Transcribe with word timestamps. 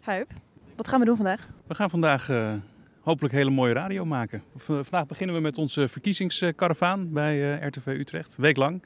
Huip, 0.00 0.32
wat 0.76 0.88
gaan 0.88 1.00
we 1.00 1.04
doen 1.04 1.16
vandaag? 1.16 1.48
We 1.66 1.74
gaan 1.74 1.90
vandaag 1.90 2.28
uh, 2.28 2.52
hopelijk 3.00 3.34
hele 3.34 3.50
mooie 3.50 3.72
radio 3.72 4.04
maken. 4.04 4.42
vandaag 4.56 5.06
beginnen 5.06 5.36
we 5.36 5.42
met 5.42 5.58
onze 5.58 5.88
verkiezingskaravaan 5.88 7.12
bij 7.12 7.60
uh, 7.60 7.66
RTV 7.66 7.86
Utrecht, 7.86 8.36
weeklang. 8.36 8.82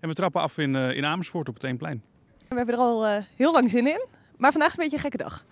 En 0.00 0.08
we 0.08 0.14
trappen 0.14 0.40
af 0.40 0.58
in, 0.58 0.74
uh, 0.74 0.96
in 0.96 1.04
Amersfoort 1.04 1.48
op 1.48 1.54
het 1.54 1.64
Eenplein. 1.64 2.02
We 2.48 2.56
hebben 2.56 2.74
er 2.74 2.80
al 2.80 3.22
heel 3.36 3.52
lang 3.52 3.70
zin 3.70 3.86
in, 3.86 4.06
maar 4.36 4.50
vandaag 4.50 4.70
is 4.70 4.76
een 4.76 4.82
beetje 4.82 4.96
een 4.96 5.02
gekke 5.02 5.16
dag. 5.16 5.44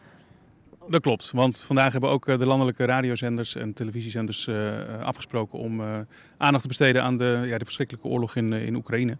Dat 0.88 1.00
klopt, 1.00 1.30
want 1.30 1.60
vandaag 1.60 1.92
hebben 1.92 2.10
ook 2.10 2.26
de 2.26 2.46
landelijke 2.46 2.84
radiozenders 2.84 3.54
en 3.54 3.72
televisiezenders 3.72 4.48
afgesproken 5.00 5.58
om 5.58 5.80
aandacht 6.36 6.62
te 6.62 6.68
besteden 6.68 7.02
aan 7.02 7.16
de, 7.16 7.42
ja, 7.46 7.58
de 7.58 7.64
verschrikkelijke 7.64 8.08
oorlog 8.08 8.36
in, 8.36 8.52
in 8.52 8.74
Oekraïne. 8.74 9.16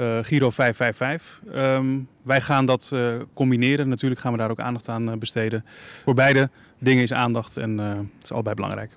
Uh, 0.00 0.18
Giro 0.22 0.50
555. 0.50 1.40
Um, 1.54 2.08
wij 2.22 2.40
gaan 2.40 2.66
dat 2.66 2.90
uh, 2.94 3.14
combineren. 3.34 3.88
Natuurlijk 3.88 4.20
gaan 4.20 4.32
we 4.32 4.38
daar 4.38 4.50
ook 4.50 4.60
aandacht 4.60 4.88
aan 4.88 5.08
uh, 5.08 5.16
besteden. 5.16 5.64
Voor 6.04 6.14
beide 6.14 6.50
dingen 6.78 7.02
is 7.02 7.12
aandacht 7.12 7.56
en 7.56 7.78
het 7.78 8.22
is 8.22 8.32
allebei 8.32 8.54
belangrijk. 8.54 8.92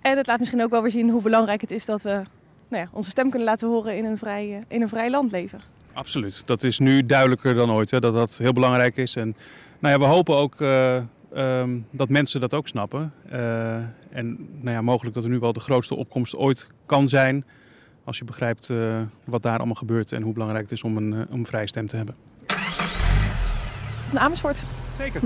En 0.00 0.16
het 0.16 0.26
laat 0.26 0.38
misschien 0.38 0.62
ook 0.62 0.70
wel 0.70 0.82
weer 0.82 0.90
zien 0.90 1.10
hoe 1.10 1.22
belangrijk 1.22 1.60
het 1.60 1.70
is 1.70 1.84
dat 1.84 2.02
we 2.02 2.22
nou 2.68 2.82
ja, 2.82 2.88
onze 2.92 3.10
stem 3.10 3.30
kunnen 3.30 3.48
laten 3.48 3.68
horen 3.68 3.96
in 3.96 4.04
een, 4.04 4.18
vrij, 4.18 4.64
in 4.68 4.82
een 4.82 4.88
vrij 4.88 5.10
land 5.10 5.30
leven. 5.30 5.60
Absoluut. 5.92 6.42
Dat 6.46 6.62
is 6.62 6.78
nu 6.78 7.06
duidelijker 7.06 7.54
dan 7.54 7.70
ooit, 7.70 7.90
hè, 7.90 8.00
dat 8.00 8.14
dat 8.14 8.36
heel 8.36 8.52
belangrijk 8.52 8.96
is. 8.96 9.16
En 9.16 9.36
nou 9.78 9.94
ja, 9.94 10.00
we 10.00 10.14
hopen 10.14 10.36
ook 10.36 10.60
um, 10.60 11.86
dat 11.90 12.08
mensen 12.08 12.40
dat 12.40 12.54
ook 12.54 12.68
snappen. 12.68 13.12
en 14.10 14.48
nou 14.60 14.76
ja, 14.76 14.82
mogelijk 14.82 15.14
dat 15.14 15.24
er 15.24 15.30
nu 15.30 15.38
wel 15.38 15.52
de 15.52 15.60
grootste 15.60 15.94
opkomst 15.94 16.36
ooit 16.36 16.66
kan 16.86 17.08
zijn 17.08 17.44
als 18.06 18.18
je 18.18 18.24
begrijpt 18.24 18.68
uh, 18.68 19.00
wat 19.24 19.42
daar 19.42 19.56
allemaal 19.56 19.74
gebeurt 19.74 20.12
en 20.12 20.22
hoe 20.22 20.32
belangrijk 20.32 20.62
het 20.62 20.72
is 20.72 20.82
om 20.82 20.96
een, 20.96 21.12
uh, 21.12 21.20
om 21.30 21.38
een 21.38 21.46
vrije 21.46 21.66
stem 21.66 21.86
te 21.86 21.96
hebben. 21.96 22.14
Naar 24.12 24.22
Amersfoort. 24.22 24.62
Zeker. 24.96 25.20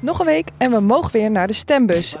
Nog 0.00 0.18
een 0.18 0.26
week 0.26 0.48
en 0.56 0.70
we 0.70 0.80
mogen 0.80 1.12
weer 1.12 1.30
naar 1.30 1.46
de 1.46 1.52
stembus. 1.52 2.16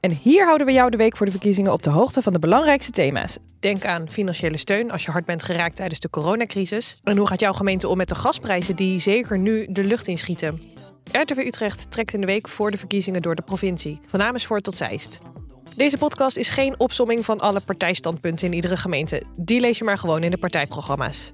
En 0.00 0.10
hier 0.10 0.44
houden 0.44 0.66
we 0.66 0.72
jou 0.72 0.90
de 0.90 0.96
week 0.96 1.16
voor 1.16 1.26
de 1.26 1.32
verkiezingen 1.32 1.72
op 1.72 1.82
de 1.82 1.90
hoogte 1.90 2.22
van 2.22 2.32
de 2.32 2.38
belangrijkste 2.38 2.92
thema's. 2.92 3.38
Denk 3.60 3.84
aan 3.84 4.10
financiële 4.10 4.56
steun 4.56 4.90
als 4.90 5.04
je 5.04 5.10
hard 5.10 5.24
bent 5.24 5.42
geraakt 5.42 5.76
tijdens 5.76 6.00
de 6.00 6.10
coronacrisis. 6.10 7.00
En 7.04 7.16
hoe 7.16 7.26
gaat 7.26 7.40
jouw 7.40 7.52
gemeente 7.52 7.88
om 7.88 7.96
met 7.96 8.08
de 8.08 8.14
gasprijzen 8.14 8.76
die 8.76 8.98
zeker 8.98 9.38
nu 9.38 9.66
de 9.70 9.84
lucht 9.84 10.06
inschieten? 10.06 10.60
RTV 11.12 11.36
Utrecht 11.36 11.90
trekt 11.90 12.14
in 12.14 12.20
de 12.20 12.26
week 12.26 12.48
voor 12.48 12.70
de 12.70 12.76
verkiezingen 12.76 13.22
door 13.22 13.34
de 13.34 13.42
provincie, 13.42 14.00
van 14.06 14.22
Amersfoort 14.22 14.64
tot 14.64 14.76
Zeist. 14.76 15.20
Deze 15.76 15.98
podcast 15.98 16.36
is 16.36 16.48
geen 16.48 16.80
opsomming 16.80 17.24
van 17.24 17.40
alle 17.40 17.60
partijstandpunten 17.60 18.46
in 18.46 18.52
iedere 18.52 18.76
gemeente. 18.76 19.22
Die 19.40 19.60
lees 19.60 19.78
je 19.78 19.84
maar 19.84 19.98
gewoon 19.98 20.22
in 20.22 20.30
de 20.30 20.38
partijprogramma's. 20.38 21.32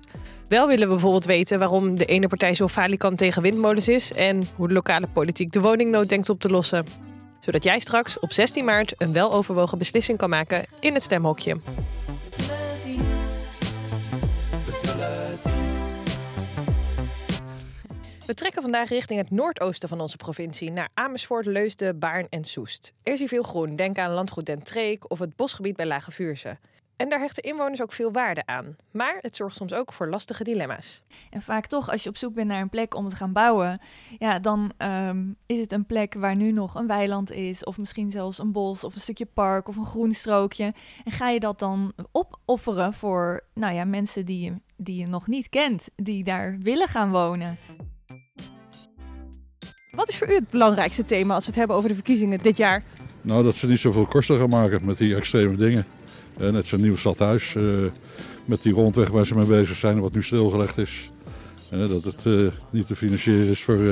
Wel 0.49 0.67
willen 0.67 0.87
we 0.87 0.93
bijvoorbeeld 0.93 1.25
weten 1.25 1.59
waarom 1.59 1.97
de 1.97 2.05
ene 2.05 2.29
partij 2.29 2.55
zo 2.55 2.69
falikant 2.69 3.19
tegen 3.19 3.43
windmolens 3.43 3.89
is 3.89 4.13
en 4.13 4.43
hoe 4.57 4.69
de 4.69 4.75
lokale 4.75 5.07
politiek 5.07 5.53
de 5.53 5.61
woningnood 5.61 6.09
denkt 6.09 6.29
op 6.29 6.41
te 6.41 6.49
lossen 6.49 6.85
zodat 7.45 7.65
jij 7.65 7.79
straks 7.79 8.19
op 8.19 8.33
16 8.33 8.65
maart 8.65 8.95
een 8.99 9.13
weloverwogen 9.13 9.79
beslissing 9.79 10.19
kan 10.19 10.31
maken 10.31 10.65
in 10.81 10.95
het 10.95 11.03
stemhokje. 11.03 11.61
We 18.27 18.35
trekken 18.35 18.63
vandaag 18.63 18.89
richting 18.89 19.21
het 19.21 19.31
noordoosten 19.31 19.89
van 19.89 20.01
onze 20.01 20.17
provincie, 20.17 20.71
naar 20.71 20.89
Amersfoort, 20.95 21.47
Leusden, 21.47 21.99
Baarn 21.99 22.27
en 22.31 22.45
Soest. 22.45 22.93
Er 23.03 23.13
is 23.13 23.19
hier 23.19 23.29
veel 23.29 23.43
groen, 23.43 23.77
denk 23.77 23.99
aan 23.99 24.13
landgoed 24.13 24.47
Den 24.47 24.63
Treek 24.63 25.11
of 25.11 25.19
het 25.19 25.37
bosgebied 25.37 25.77
bij 25.77 25.87
Lage 25.87 26.11
Vuurse. 26.11 26.59
En 26.97 27.09
daar 27.09 27.21
hechten 27.21 27.43
inwoners 27.43 27.83
ook 27.83 27.93
veel 27.93 28.13
waarde 28.13 28.47
aan. 28.47 28.77
Maar 28.91 29.19
het 29.21 29.37
zorgt 29.37 29.57
soms 29.57 29.73
ook 29.73 29.93
voor 29.93 30.09
lastige 30.09 30.45
dilemma's. 30.45 31.03
En 31.31 31.43
vaak 31.43 31.67
toch, 31.67 31.91
als 31.91 32.03
je 32.03 32.09
op 32.09 32.17
zoek 32.17 32.35
bent 32.35 32.49
naar 32.49 32.61
een 32.61 32.69
plek 32.69 32.95
om 32.95 33.09
te 33.09 33.17
gaan 33.17 33.33
bouwen, 33.33 33.81
ja, 34.19 34.39
dan 34.39 34.73
um, 34.79 35.37
is 35.47 35.59
het 35.59 35.73
een 35.73 35.87
plek 35.87 36.15
waar 36.15 36.37
nu 36.37 36.53
nog 36.53 36.75
een 36.75 36.87
weiland 36.87 37.31
is, 37.31 37.65
of 37.65 37.79
misschien 37.79 38.11
zelfs 38.11 38.39
een 38.39 38.53
bos, 38.53 38.85
of 38.85 38.95
een 38.95 39.01
stukje 39.01 39.27
park, 39.27 39.69
of 39.69 39.77
een 39.77 39.87
groen 39.87 40.13
strookje. 40.13 40.75
En 41.05 41.13
ga 41.13 41.29
je 41.29 41.41
dat 41.41 41.59
dan 41.59 41.93
opofferen 42.13 42.93
voor 42.93 43.45
nou 43.55 43.75
ja, 43.75 43.85
mensen 43.85 44.25
die 44.25 44.45
je, 44.45 44.53
die 44.77 44.97
je 44.97 45.07
nog 45.07 45.27
niet 45.27 45.49
kent, 45.49 45.89
die 45.97 46.25
daar 46.25 46.59
willen 46.63 46.89
gaan 46.89 47.11
wonen? 47.11 47.59
Wat 49.91 50.09
is 50.09 50.17
voor 50.17 50.31
u 50.31 50.35
het 50.35 50.51
belangrijkste 50.51 51.05
thema 51.05 51.35
als 51.35 51.45
we 51.45 51.51
het 51.51 51.59
hebben 51.59 51.77
over 51.77 51.89
de 51.89 51.95
verkiezingen 51.95 52.39
dit 52.39 52.57
jaar? 52.57 52.85
Nou, 53.21 53.43
dat 53.43 53.57
ze 53.57 53.67
niet 53.67 53.79
zoveel 53.79 54.07
kosten 54.07 54.39
gaan 54.39 54.49
maken 54.49 54.87
met 54.87 54.99
die 54.99 55.17
extreme 55.17 55.57
dingen. 55.57 55.87
Net 56.37 56.67
zo'n 56.67 56.81
nieuw 56.81 56.97
stadhuis 56.97 57.55
uh, 57.55 57.91
met 58.45 58.63
die 58.63 58.73
rondweg 58.73 59.09
waar 59.09 59.27
ze 59.27 59.35
mee 59.35 59.47
bezig 59.47 59.77
zijn, 59.77 60.01
wat 60.01 60.13
nu 60.13 60.23
stilgelegd 60.23 60.79
is. 60.79 61.11
Uh, 61.73 61.89
dat 61.89 62.05
het 62.05 62.53
niet 62.71 62.87
te 62.87 62.97
financieren 62.97 63.47
is 63.47 63.63
voor, 63.63 63.83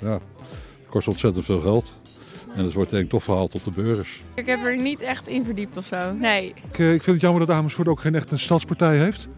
ja, 0.00 0.18
het 0.78 0.88
kost 0.88 1.08
ontzettend 1.08 1.44
veel 1.44 1.60
geld. 1.60 1.96
En 2.56 2.64
het 2.64 2.72
wordt 2.72 2.90
denk 2.90 3.04
ik 3.04 3.10
toch 3.10 3.22
verhaald 3.22 3.50
tot 3.50 3.64
de 3.64 3.70
burgers. 3.70 4.22
Ik 4.34 4.46
heb 4.46 4.64
er 4.64 4.76
niet 4.76 5.00
echt 5.00 5.28
in 5.28 5.44
verdiept 5.44 5.76
of 5.76 5.86
zo, 5.86 6.12
nee. 6.12 6.46
Ik, 6.48 6.78
ik 6.78 7.02
vind 7.02 7.06
het 7.06 7.20
jammer 7.20 7.46
dat 7.46 7.56
Amersfoort 7.56 7.88
ook 7.88 8.00
geen 8.00 8.14
echt 8.14 8.30
een 8.30 8.38
stadspartij 8.38 8.98
heeft. 8.98 9.28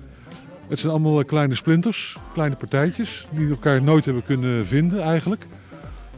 Het 0.68 0.78
zijn 0.78 0.92
allemaal 0.92 1.24
kleine 1.24 1.54
splinters, 1.54 2.16
kleine 2.32 2.56
partijtjes, 2.56 3.26
die 3.30 3.48
elkaar 3.48 3.82
nooit 3.82 4.04
hebben 4.04 4.24
kunnen 4.24 4.66
vinden 4.66 5.02
eigenlijk. 5.02 5.46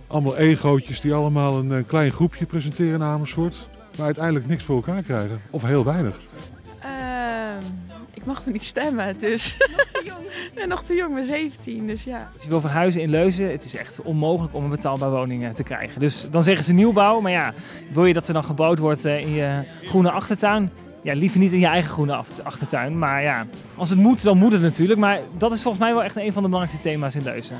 Allemaal 0.07 0.37
egootjes 0.37 1.01
die 1.01 1.15
allemaal 1.15 1.59
een, 1.59 1.71
een 1.71 1.87
klein 1.87 2.13
groepje 2.13 2.47
presenteren 2.47 2.95
in 2.95 3.03
Amersfoort 3.03 3.69
maar 3.97 4.07
uiteindelijk 4.07 4.47
niks 4.47 4.65
voor 4.65 4.77
elkaar 4.77 5.03
krijgen. 5.03 5.41
Of 5.51 5.63
heel 5.63 5.85
weinig. 5.85 6.21
Uh, 6.85 7.67
ik 8.15 8.25
mag 8.25 8.45
me 8.45 8.53
niet 8.53 8.65
stemmen, 8.65 9.21
dus. 9.21 9.57
ik 10.03 10.51
ben 10.55 10.69
nog 10.69 10.83
te 10.83 10.95
jong, 10.95 11.15
ben 11.15 11.25
17, 11.25 11.87
dus 11.87 12.05
ja. 12.05 12.31
Als 12.35 12.43
je 12.43 12.49
wil 12.49 12.61
verhuizen 12.61 13.01
in 13.01 13.11
Leuzen, 13.11 13.51
het 13.51 13.65
is 13.65 13.77
echt 13.77 14.01
onmogelijk 14.03 14.55
om 14.55 14.65
een 14.65 14.71
betaalbare 14.71 15.11
woning 15.11 15.55
te 15.55 15.63
krijgen. 15.63 16.01
Dus 16.01 16.31
dan 16.31 16.43
zeggen 16.43 16.65
ze 16.65 16.73
nieuwbouw, 16.73 17.21
maar 17.21 17.33
ja, 17.33 17.55
wil 17.93 18.05
je 18.05 18.15
dat 18.15 18.29
er 18.29 18.35
dan 18.35 18.45
gebouwd 18.45 18.79
wordt 18.79 19.05
eh, 19.05 19.21
in 19.21 19.33
je 19.33 19.63
groene 19.83 20.11
achtertuin? 20.11 20.71
Ja, 21.03 21.15
liever 21.15 21.39
niet 21.39 21.53
in 21.53 21.61
je 21.61 21.67
eigen 21.67 21.91
groene 21.91 22.23
achtertuin. 22.43 22.99
Maar 22.99 23.23
ja, 23.23 23.47
als 23.75 23.91
het 23.91 23.99
moet, 23.99 24.23
dan 24.23 24.39
moet 24.39 24.53
het 24.53 24.61
natuurlijk. 24.61 25.01
Maar 25.01 25.21
dat 25.39 25.53
is 25.55 25.63
volgens 25.63 25.83
mij 25.83 25.95
wel 25.95 26.03
echt 26.03 26.17
een 26.17 26.33
van 26.33 26.43
de 26.43 26.49
belangrijkste 26.49 26.89
thema's 26.89 27.15
in 27.15 27.23
Leuzen 27.23 27.57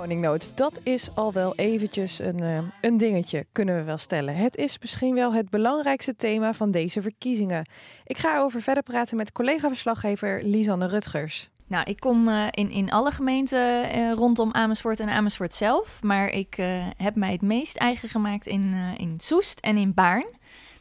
woningnood, 0.00 0.56
dat 0.56 0.80
is 0.82 1.14
al 1.14 1.32
wel 1.32 1.54
eventjes 1.54 2.18
een, 2.18 2.38
uh, 2.42 2.58
een 2.80 2.96
dingetje, 2.96 3.46
kunnen 3.52 3.76
we 3.76 3.82
wel 3.82 3.96
stellen. 3.96 4.34
Het 4.34 4.56
is 4.56 4.78
misschien 4.78 5.14
wel 5.14 5.32
het 5.32 5.50
belangrijkste 5.50 6.16
thema 6.16 6.52
van 6.52 6.70
deze 6.70 7.02
verkiezingen. 7.02 7.68
Ik 8.04 8.18
ga 8.18 8.34
erover 8.34 8.62
verder 8.62 8.82
praten 8.82 9.16
met 9.16 9.32
collega-verslaggever 9.32 10.40
Lisanne 10.44 10.86
Rutgers. 10.86 11.50
Nou, 11.66 11.84
ik 11.90 12.00
kom 12.00 12.28
uh, 12.28 12.46
in, 12.50 12.70
in 12.70 12.90
alle 12.90 13.10
gemeenten 13.10 13.96
uh, 13.96 14.12
rondom 14.12 14.52
Amersfoort 14.52 15.00
en 15.00 15.08
Amersfoort 15.08 15.54
zelf. 15.54 16.02
Maar 16.02 16.28
ik 16.28 16.54
heb 16.96 17.14
mij 17.14 17.32
het 17.32 17.42
meest 17.42 17.76
eigen 17.76 18.08
gemaakt 18.08 18.46
in, 18.46 18.74
in 18.96 19.14
Soest 19.18 19.60
en 19.60 19.76
in 19.76 19.94
Baarn. 19.94 20.26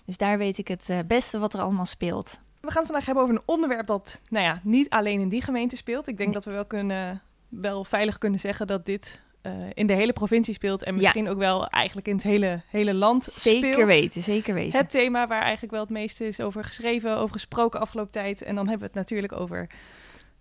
Dus 0.05 0.17
daar 0.17 0.37
weet 0.37 0.57
ik 0.57 0.67
het 0.67 0.89
beste 1.07 1.39
wat 1.39 1.53
er 1.53 1.61
allemaal 1.61 1.85
speelt. 1.85 2.39
We 2.61 2.71
gaan 2.71 2.83
het 2.83 2.85
vandaag 2.85 3.05
hebben 3.05 3.23
over 3.23 3.35
een 3.35 3.43
onderwerp 3.45 3.87
dat 3.87 4.21
nou 4.29 4.45
ja, 4.45 4.59
niet 4.63 4.89
alleen 4.89 5.19
in 5.19 5.29
die 5.29 5.41
gemeente 5.41 5.75
speelt. 5.75 6.07
Ik 6.07 6.17
denk 6.17 6.33
dat 6.33 6.45
we 6.45 6.51
wel 6.51 6.65
kunnen 6.65 7.21
wel 7.49 7.85
veilig 7.85 8.17
kunnen 8.17 8.39
zeggen 8.39 8.67
dat 8.67 8.85
dit 8.85 9.21
uh, 9.43 9.53
in 9.73 9.87
de 9.87 9.93
hele 9.93 10.13
provincie 10.13 10.53
speelt. 10.53 10.83
En 10.83 10.95
misschien 10.95 11.29
ook 11.29 11.37
wel 11.37 11.67
eigenlijk 11.67 12.07
in 12.07 12.13
het 12.13 12.23
hele, 12.23 12.61
hele 12.67 12.93
land 12.93 13.23
zeker 13.23 13.73
speelt. 13.73 13.87
weten, 13.87 14.23
zeker 14.23 14.53
weten. 14.53 14.79
Het 14.79 14.89
thema 14.89 15.27
waar 15.27 15.41
eigenlijk 15.41 15.71
wel 15.71 15.81
het 15.81 15.89
meeste 15.89 16.27
is 16.27 16.39
over 16.39 16.63
geschreven, 16.63 17.17
over 17.17 17.33
gesproken 17.33 17.79
afgelopen 17.79 18.11
tijd. 18.11 18.41
En 18.41 18.55
dan 18.55 18.67
hebben 18.67 18.87
we 18.87 18.93
het 18.93 19.09
natuurlijk 19.09 19.39
over... 19.39 19.69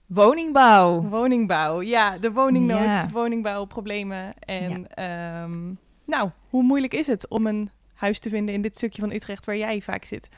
Woningbouw. 0.07 1.03
Woningbouw, 1.03 1.83
ja. 1.83 2.19
De 2.19 2.33
woningnood, 2.33 2.85
ja. 2.85 3.09
woningbouwproblemen. 3.13 4.35
En 4.39 4.87
ja. 4.95 5.43
um, 5.43 5.79
nou, 6.05 6.31
hoe 6.49 6.63
moeilijk 6.63 6.95
is 6.95 7.07
het 7.07 7.29
om 7.29 7.47
een 7.47 7.71
huis 7.95 8.19
te 8.19 8.29
vinden 8.29 8.55
in 8.55 8.63
dit 8.63 8.77
stukje 8.77 9.01
van 9.01 9.13
Utrecht 9.13 9.45
waar 9.45 9.57
jij 9.57 9.81
vaak 9.81 10.05
zit? 10.05 10.29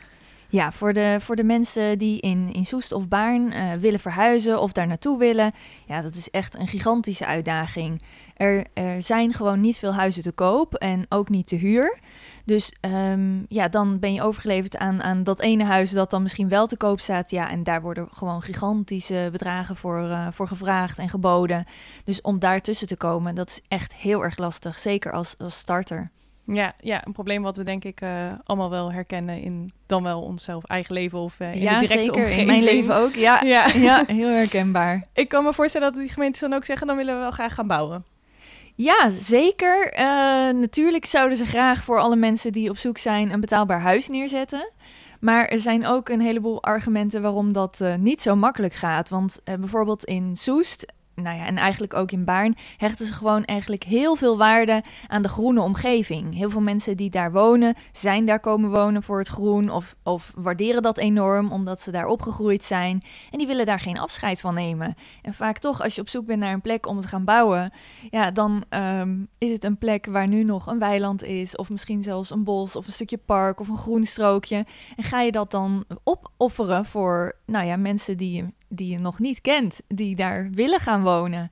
Ja, 0.50 0.72
voor 0.72 0.92
de, 0.92 1.16
voor 1.20 1.36
de 1.36 1.44
mensen 1.44 1.98
die 1.98 2.20
in, 2.20 2.52
in 2.52 2.64
Soest 2.64 2.92
of 2.92 3.08
Baarn 3.08 3.52
uh, 3.52 3.72
willen 3.72 4.00
verhuizen 4.00 4.60
of 4.60 4.72
daar 4.72 4.86
naartoe 4.86 5.18
willen, 5.18 5.52
ja, 5.86 6.00
dat 6.00 6.14
is 6.14 6.30
echt 6.30 6.58
een 6.58 6.66
gigantische 6.66 7.26
uitdaging. 7.26 8.02
Er, 8.36 8.66
zijn 8.98 9.32
gewoon 9.32 9.60
niet 9.60 9.78
veel 9.78 9.94
huizen 9.94 10.22
te 10.22 10.32
koop 10.32 10.74
en 10.74 11.06
ook 11.08 11.28
niet 11.28 11.46
te 11.46 11.56
huur. 11.56 11.98
Dus 12.44 12.72
um, 12.80 13.46
ja, 13.48 13.68
dan 13.68 13.98
ben 13.98 14.14
je 14.14 14.22
overgeleverd 14.22 14.76
aan, 14.76 15.02
aan 15.02 15.24
dat 15.24 15.40
ene 15.40 15.64
huis 15.64 15.90
dat 15.90 16.10
dan 16.10 16.22
misschien 16.22 16.48
wel 16.48 16.66
te 16.66 16.76
koop 16.76 17.00
staat. 17.00 17.30
Ja, 17.30 17.50
en 17.50 17.62
daar 17.62 17.82
worden 17.82 18.08
gewoon 18.12 18.42
gigantische 18.42 19.28
bedragen 19.32 19.76
voor, 19.76 20.00
uh, 20.00 20.26
voor 20.30 20.48
gevraagd 20.48 20.98
en 20.98 21.08
geboden. 21.08 21.66
Dus 22.04 22.20
om 22.20 22.38
daartussen 22.38 22.86
te 22.86 22.96
komen, 22.96 23.34
dat 23.34 23.48
is 23.48 23.60
echt 23.68 23.94
heel 23.94 24.24
erg 24.24 24.38
lastig. 24.38 24.78
Zeker 24.78 25.12
als, 25.12 25.34
als 25.38 25.58
starter. 25.58 26.08
Ja, 26.52 26.74
ja, 26.80 27.06
een 27.06 27.12
probleem 27.12 27.42
wat 27.42 27.56
we 27.56 27.64
denk 27.64 27.84
ik 27.84 28.00
uh, 28.00 28.32
allemaal 28.44 28.70
wel 28.70 28.92
herkennen 28.92 29.42
in 29.42 29.70
dan 29.86 30.02
wel 30.02 30.20
onszelf 30.20 30.64
eigen 30.64 30.94
leven 30.94 31.18
of 31.18 31.40
uh, 31.40 31.54
in 31.54 31.60
ja, 31.60 31.78
de 31.78 31.86
directe 31.86 32.04
zeker. 32.04 32.14
omgeving. 32.14 32.40
in 32.40 32.46
mijn 32.46 32.62
leven 32.62 32.96
ook. 32.96 33.14
Ja, 33.14 33.42
ja. 33.54 33.66
ja, 33.88 34.04
heel 34.06 34.28
herkenbaar. 34.28 35.04
Ik 35.12 35.28
kan 35.28 35.44
me 35.44 35.52
voorstellen 35.52 35.92
dat 35.92 36.02
die 36.02 36.12
gemeentes 36.12 36.40
dan 36.40 36.52
ook 36.52 36.64
zeggen, 36.64 36.86
dan 36.86 36.96
willen 36.96 37.14
we 37.14 37.20
wel 37.20 37.30
graag 37.30 37.54
gaan 37.54 37.66
bouwen. 37.66 38.04
Ja, 38.74 39.10
zeker. 39.10 39.92
Uh, 39.92 40.00
natuurlijk 40.60 41.04
zouden 41.04 41.36
ze 41.36 41.46
graag 41.46 41.84
voor 41.84 42.00
alle 42.00 42.16
mensen 42.16 42.52
die 42.52 42.70
op 42.70 42.78
zoek 42.78 42.98
zijn 42.98 43.32
een 43.32 43.40
betaalbaar 43.40 43.80
huis 43.80 44.08
neerzetten. 44.08 44.70
Maar 45.20 45.46
er 45.46 45.60
zijn 45.60 45.86
ook 45.86 46.08
een 46.08 46.20
heleboel 46.20 46.62
argumenten 46.62 47.22
waarom 47.22 47.52
dat 47.52 47.78
uh, 47.82 47.94
niet 47.94 48.20
zo 48.20 48.36
makkelijk 48.36 48.74
gaat. 48.74 49.08
Want 49.08 49.40
uh, 49.44 49.54
bijvoorbeeld 49.54 50.04
in 50.04 50.36
Soest 50.36 50.86
nou 51.14 51.36
ja, 51.36 51.46
en 51.46 51.56
eigenlijk 51.56 51.94
ook 51.94 52.10
in 52.10 52.24
Baarn, 52.24 52.56
hechten 52.76 53.06
ze 53.06 53.12
gewoon 53.12 53.44
eigenlijk 53.44 53.82
heel 53.82 54.16
veel 54.16 54.36
waarde 54.36 54.82
aan 55.06 55.22
de 55.22 55.28
groene 55.28 55.60
omgeving. 55.60 56.34
Heel 56.34 56.50
veel 56.50 56.60
mensen 56.60 56.96
die 56.96 57.10
daar 57.10 57.32
wonen, 57.32 57.74
zijn 57.92 58.24
daar 58.24 58.40
komen 58.40 58.70
wonen 58.70 59.02
voor 59.02 59.18
het 59.18 59.28
groen 59.28 59.70
of, 59.70 59.94
of 60.02 60.32
waarderen 60.34 60.82
dat 60.82 60.98
enorm 60.98 61.52
omdat 61.52 61.80
ze 61.80 61.90
daar 61.90 62.06
opgegroeid 62.06 62.64
zijn. 62.64 63.02
En 63.30 63.38
die 63.38 63.46
willen 63.46 63.66
daar 63.66 63.80
geen 63.80 63.98
afscheid 63.98 64.40
van 64.40 64.54
nemen. 64.54 64.94
En 65.22 65.34
vaak 65.34 65.58
toch, 65.58 65.82
als 65.82 65.94
je 65.94 66.00
op 66.00 66.08
zoek 66.08 66.26
bent 66.26 66.40
naar 66.40 66.52
een 66.52 66.60
plek 66.60 66.86
om 66.86 67.00
te 67.00 67.08
gaan 67.08 67.24
bouwen, 67.24 67.72
ja, 68.10 68.30
dan 68.30 68.64
um, 68.70 69.28
is 69.38 69.50
het 69.52 69.64
een 69.64 69.78
plek 69.78 70.06
waar 70.06 70.28
nu 70.28 70.44
nog 70.44 70.66
een 70.66 70.78
weiland 70.78 71.22
is, 71.22 71.56
of 71.56 71.70
misschien 71.70 72.02
zelfs 72.02 72.30
een 72.30 72.44
bos 72.44 72.76
of 72.76 72.86
een 72.86 72.92
stukje 72.92 73.18
park 73.18 73.60
of 73.60 73.68
een 73.68 73.76
groen 73.76 74.04
strookje. 74.04 74.66
En 74.96 75.04
ga 75.04 75.20
je 75.20 75.32
dat 75.32 75.50
dan 75.50 75.84
opofferen 76.04 76.84
voor, 76.84 77.36
nou 77.46 77.66
ja, 77.66 77.76
mensen 77.76 78.16
die 78.16 78.58
die 78.72 78.92
je 78.92 78.98
nog 78.98 79.18
niet 79.18 79.40
kent, 79.40 79.80
die 79.88 80.16
daar 80.16 80.50
willen 80.50 80.80
gaan 80.80 80.99
wonen. 81.02 81.50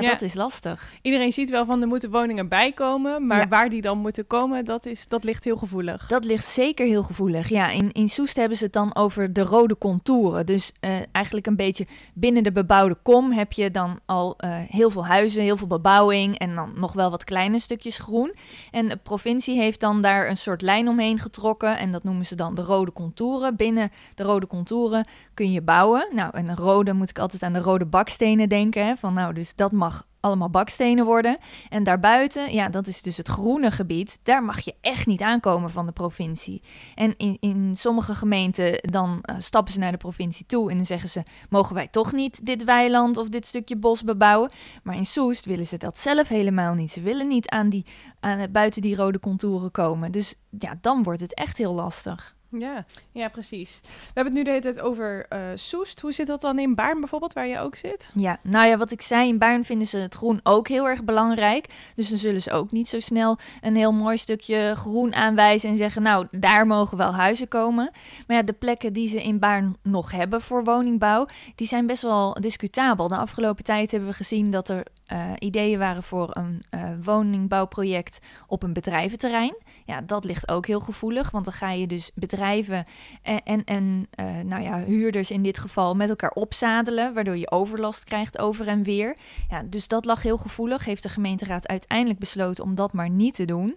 Ja, 0.00 0.10
dat 0.10 0.22
is 0.22 0.34
lastig. 0.34 0.92
Iedereen 1.02 1.32
ziet 1.32 1.50
wel 1.50 1.64
van 1.64 1.80
er 1.80 1.88
moeten 1.88 2.10
woningen 2.10 2.48
bijkomen, 2.48 3.26
maar 3.26 3.48
waar 3.48 3.68
die 3.68 3.80
dan 3.80 3.98
moeten 3.98 4.26
komen, 4.26 4.64
dat, 4.64 4.86
is, 4.86 5.08
dat 5.08 5.24
ligt 5.24 5.44
heel 5.44 5.56
gevoelig. 5.56 6.06
Dat 6.06 6.24
ligt 6.24 6.46
zeker 6.46 6.86
heel 6.86 7.02
gevoelig. 7.02 7.48
Ja, 7.48 7.70
in, 7.70 7.92
in 7.92 8.08
Soest 8.08 8.36
hebben 8.36 8.56
ze 8.56 8.64
het 8.64 8.72
dan 8.72 8.94
over 8.94 9.32
de 9.32 9.42
rode 9.42 9.78
contouren. 9.78 10.46
Dus 10.46 10.72
uh, 10.80 10.90
eigenlijk 11.12 11.46
een 11.46 11.56
beetje 11.56 11.86
binnen 12.14 12.42
de 12.42 12.52
bebouwde 12.52 12.96
kom 13.02 13.32
heb 13.32 13.52
je 13.52 13.70
dan 13.70 13.98
al 14.06 14.36
uh, 14.38 14.56
heel 14.68 14.90
veel 14.90 15.06
huizen, 15.06 15.42
heel 15.42 15.56
veel 15.56 15.66
bebouwing 15.66 16.38
en 16.38 16.54
dan 16.54 16.72
nog 16.76 16.92
wel 16.92 17.10
wat 17.10 17.24
kleine 17.24 17.58
stukjes 17.58 17.98
groen. 17.98 18.34
En 18.70 18.88
de 18.88 18.96
provincie 18.96 19.56
heeft 19.56 19.80
dan 19.80 20.00
daar 20.00 20.28
een 20.28 20.36
soort 20.36 20.62
lijn 20.62 20.88
omheen 20.88 21.18
getrokken 21.18 21.78
en 21.78 21.90
dat 21.90 22.04
noemen 22.04 22.26
ze 22.26 22.34
dan 22.34 22.54
de 22.54 22.62
rode 22.62 22.92
contouren. 22.92 23.56
Binnen 23.56 23.90
de 24.14 24.22
rode 24.22 24.46
contouren 24.46 25.06
kun 25.34 25.52
je 25.52 25.62
bouwen. 25.62 26.08
Nou, 26.12 26.36
en 26.36 26.48
een 26.48 26.56
rode 26.56 26.92
moet 26.92 27.10
ik 27.10 27.18
altijd 27.18 27.42
aan 27.42 27.52
de 27.52 27.60
rode 27.60 27.86
bakstenen 27.86 28.48
denken. 28.48 28.86
Hè? 28.86 28.96
Van 28.96 29.14
nou, 29.14 29.34
dus 29.34 29.54
dat 29.54 29.72
mag 29.82 30.06
allemaal 30.20 30.50
bakstenen 30.50 31.04
worden. 31.04 31.38
En 31.68 31.82
daarbuiten, 31.84 32.52
ja, 32.52 32.68
dat 32.68 32.86
is 32.86 33.02
dus 33.02 33.16
het 33.16 33.28
groene 33.28 33.70
gebied. 33.70 34.18
Daar 34.22 34.44
mag 34.44 34.60
je 34.60 34.74
echt 34.80 35.06
niet 35.06 35.22
aankomen 35.22 35.70
van 35.70 35.86
de 35.86 35.92
provincie. 35.92 36.62
En 36.94 37.14
in, 37.16 37.36
in 37.40 37.74
sommige 37.76 38.14
gemeenten 38.14 38.78
dan 38.80 39.18
uh, 39.22 39.36
stappen 39.38 39.72
ze 39.72 39.78
naar 39.78 39.90
de 39.90 39.96
provincie 39.96 40.46
toe 40.46 40.70
en 40.70 40.76
dan 40.76 40.86
zeggen 40.86 41.08
ze: 41.08 41.22
mogen 41.48 41.74
wij 41.74 41.88
toch 41.88 42.12
niet 42.12 42.46
dit 42.46 42.64
weiland 42.64 43.16
of 43.16 43.28
dit 43.28 43.46
stukje 43.46 43.76
bos 43.76 44.02
bebouwen? 44.02 44.50
Maar 44.82 44.96
in 44.96 45.06
Soest 45.06 45.44
willen 45.44 45.66
ze 45.66 45.78
dat 45.78 45.98
zelf 45.98 46.28
helemaal 46.28 46.74
niet. 46.74 46.92
Ze 46.92 47.00
willen 47.00 47.28
niet 47.28 47.48
aan 47.48 47.68
die, 47.68 47.86
aan, 48.20 48.52
buiten 48.52 48.82
die 48.82 48.96
rode 48.96 49.20
contouren 49.20 49.70
komen. 49.70 50.12
Dus 50.12 50.34
ja, 50.58 50.74
dan 50.80 51.02
wordt 51.02 51.20
het 51.20 51.34
echt 51.34 51.58
heel 51.58 51.74
lastig. 51.74 52.34
Ja, 52.58 52.84
ja, 53.12 53.28
precies. 53.28 53.80
We 53.82 54.10
hebben 54.14 54.24
het 54.24 54.34
nu 54.34 54.42
de 54.42 54.50
hele 54.50 54.62
tijd 54.62 54.80
over 54.80 55.26
uh, 55.32 55.38
Soest. 55.54 56.00
Hoe 56.00 56.12
zit 56.12 56.26
dat 56.26 56.40
dan 56.40 56.58
in 56.58 56.74
Baarn 56.74 57.00
bijvoorbeeld, 57.00 57.32
waar 57.32 57.46
je 57.46 57.58
ook 57.58 57.76
zit? 57.76 58.10
Ja, 58.14 58.38
nou 58.42 58.68
ja, 58.68 58.76
wat 58.76 58.90
ik 58.90 59.02
zei, 59.02 59.28
in 59.28 59.38
Baarn 59.38 59.64
vinden 59.64 59.86
ze 59.86 59.98
het 59.98 60.14
groen 60.14 60.40
ook 60.42 60.68
heel 60.68 60.88
erg 60.88 61.04
belangrijk. 61.04 61.66
Dus 61.94 62.08
dan 62.08 62.18
zullen 62.18 62.42
ze 62.42 62.52
ook 62.52 62.70
niet 62.70 62.88
zo 62.88 63.00
snel 63.00 63.38
een 63.60 63.76
heel 63.76 63.92
mooi 63.92 64.16
stukje 64.16 64.74
groen 64.76 65.14
aanwijzen 65.14 65.70
en 65.70 65.76
zeggen, 65.76 66.02
nou, 66.02 66.26
daar 66.30 66.66
mogen 66.66 66.96
wel 66.96 67.14
huizen 67.14 67.48
komen. 67.48 67.90
Maar 68.26 68.36
ja, 68.36 68.42
de 68.42 68.52
plekken 68.52 68.92
die 68.92 69.08
ze 69.08 69.22
in 69.22 69.38
Baarn 69.38 69.76
nog 69.82 70.10
hebben 70.10 70.40
voor 70.40 70.64
woningbouw, 70.64 71.26
die 71.54 71.66
zijn 71.66 71.86
best 71.86 72.02
wel 72.02 72.40
discutabel. 72.40 73.08
De 73.08 73.16
afgelopen 73.16 73.64
tijd 73.64 73.90
hebben 73.90 74.08
we 74.08 74.14
gezien 74.14 74.50
dat 74.50 74.68
er 74.68 74.86
uh, 75.12 75.30
ideeën 75.38 75.78
waren 75.78 76.02
voor 76.02 76.28
een 76.36 76.62
uh, 76.70 76.90
woningbouwproject 77.02 78.18
op 78.46 78.62
een 78.62 78.72
bedrijventerrein. 78.72 79.56
Ja, 79.84 80.00
dat 80.00 80.24
ligt 80.24 80.48
ook 80.48 80.66
heel 80.66 80.80
gevoelig, 80.80 81.30
want 81.30 81.44
dan 81.44 81.54
ga 81.54 81.70
je 81.70 81.86
dus 81.86 82.10
bedrijven 82.14 82.84
en, 83.22 83.42
en, 83.44 83.64
en 83.64 84.08
uh, 84.20 84.40
nou 84.44 84.62
ja, 84.62 84.78
huurders 84.84 85.30
in 85.30 85.42
dit 85.42 85.58
geval 85.58 85.94
met 85.94 86.08
elkaar 86.08 86.30
opzadelen, 86.30 87.14
waardoor 87.14 87.36
je 87.36 87.50
overlast 87.50 88.04
krijgt 88.04 88.38
over 88.38 88.68
en 88.68 88.82
weer. 88.82 89.16
Ja, 89.50 89.62
dus 89.62 89.88
dat 89.88 90.04
lag 90.04 90.22
heel 90.22 90.36
gevoelig. 90.36 90.84
Heeft 90.84 91.02
de 91.02 91.08
gemeenteraad 91.08 91.68
uiteindelijk 91.68 92.18
besloten 92.18 92.64
om 92.64 92.74
dat 92.74 92.92
maar 92.92 93.10
niet 93.10 93.34
te 93.34 93.44
doen. 93.44 93.76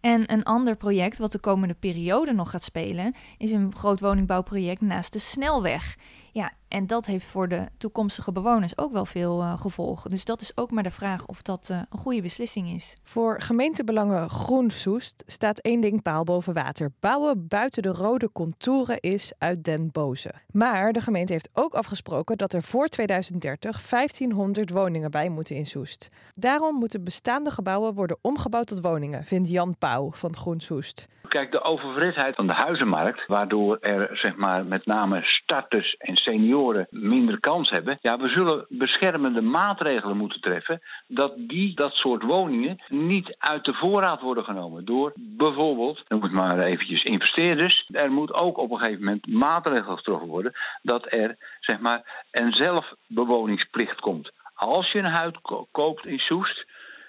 En 0.00 0.32
een 0.32 0.42
ander 0.42 0.76
project 0.76 1.18
wat 1.18 1.32
de 1.32 1.38
komende 1.38 1.74
periode 1.74 2.32
nog 2.32 2.50
gaat 2.50 2.62
spelen, 2.62 3.14
is 3.38 3.52
een 3.52 3.74
groot 3.74 4.00
woningbouwproject 4.00 4.80
naast 4.80 5.12
de 5.12 5.18
snelweg. 5.18 5.96
Ja, 6.32 6.52
en 6.68 6.86
dat 6.86 7.06
heeft 7.06 7.26
voor 7.26 7.48
de 7.48 7.66
toekomstige 7.78 8.32
bewoners 8.32 8.78
ook 8.78 8.92
wel 8.92 9.06
veel 9.06 9.40
uh, 9.40 9.58
gevolgen. 9.58 10.10
Dus 10.10 10.24
dat 10.24 10.40
is 10.40 10.56
ook 10.56 10.70
maar 10.70 10.82
de 10.82 10.90
vraag 10.90 11.26
of 11.26 11.42
dat 11.42 11.68
uh, 11.70 11.76
een 11.76 11.98
goede 11.98 12.22
beslissing 12.22 12.68
is. 12.68 12.96
Voor 13.02 13.40
gemeentebelangen 13.40 14.30
Groen 14.30 14.70
Soest 14.70 15.24
staat 15.26 15.58
één 15.58 15.80
ding 15.80 16.02
paal 16.02 16.24
boven 16.24 16.54
water. 16.54 16.90
Bouwen 17.00 17.48
buiten 17.48 17.82
de 17.82 17.88
rode 17.88 18.32
contouren 18.32 19.00
is 19.00 19.32
uit 19.38 19.64
den 19.64 19.90
boze. 19.92 20.32
Maar 20.52 20.92
de 20.92 21.00
gemeente 21.00 21.32
heeft 21.32 21.50
ook 21.54 21.74
afgesproken 21.74 22.38
dat 22.38 22.52
er 22.52 22.62
voor 22.62 22.86
2030 22.86 23.88
1500 23.88 24.70
woningen 24.70 25.10
bij 25.10 25.28
moeten 25.28 25.56
in 25.56 25.66
Soest. 25.66 26.08
Daarom 26.32 26.74
moeten 26.74 27.04
bestaande 27.04 27.50
gebouwen 27.50 27.94
worden 27.94 28.18
omgebouwd 28.22 28.66
tot 28.66 28.80
woningen, 28.80 29.24
vindt 29.24 29.50
Jan 29.50 29.76
Pauw 29.78 30.10
van 30.12 30.36
Groen 30.36 30.60
Soest. 30.60 31.08
Kijk, 31.28 31.50
de 31.50 31.62
oververhitheid 31.62 32.34
van 32.34 32.46
de 32.46 32.52
huizenmarkt, 32.52 33.26
waardoor 33.26 33.78
er 33.80 34.16
zeg 34.16 34.36
maar 34.36 34.64
met 34.64 34.86
name 34.86 35.22
starters 35.22 35.94
en 35.98 36.16
senioren 36.22 36.86
minder 36.90 37.40
kans 37.40 37.70
hebben. 37.70 37.98
Ja, 38.00 38.18
we 38.18 38.28
zullen 38.28 38.66
beschermende 38.68 39.40
maatregelen 39.40 40.16
moeten 40.16 40.40
treffen 40.40 40.80
dat 41.06 41.32
die 41.36 41.74
dat 41.74 41.92
soort 41.92 42.22
woningen 42.22 42.80
niet 42.88 43.36
uit 43.38 43.64
de 43.64 43.74
voorraad 43.74 44.20
worden 44.20 44.44
genomen 44.44 44.84
door 44.84 45.12
bijvoorbeeld, 45.16 46.02
dan 46.08 46.18
moet 46.18 46.32
maar 46.32 46.58
eventjes 46.58 47.02
investeerders. 47.02 47.88
Er 47.92 48.12
moet 48.12 48.32
ook 48.32 48.58
op 48.58 48.70
een 48.70 48.78
gegeven 48.78 49.04
moment 49.04 49.26
maatregelen 49.26 49.96
getroffen 49.96 50.28
worden 50.28 50.52
dat 50.82 51.12
er 51.12 51.36
zeg 51.60 51.78
maar 51.80 52.26
een 52.30 52.52
zelfbewoningsplicht 52.52 54.00
komt. 54.00 54.30
Als 54.54 54.92
je 54.92 54.98
een 54.98 55.04
huis 55.04 55.34
koopt 55.70 56.06
in 56.06 56.18
Soest, 56.18 56.66